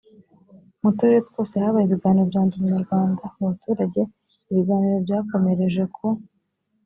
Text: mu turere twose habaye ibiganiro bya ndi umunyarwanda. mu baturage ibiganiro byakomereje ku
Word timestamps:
mu 0.81 0.89
turere 0.97 1.19
twose 1.29 1.53
habaye 1.63 1.85
ibiganiro 1.85 2.25
bya 2.31 2.41
ndi 2.43 2.53
umunyarwanda. 2.57 3.23
mu 3.35 3.43
baturage 3.49 4.01
ibiganiro 4.49 4.97
byakomereje 5.05 5.83
ku 5.95 6.07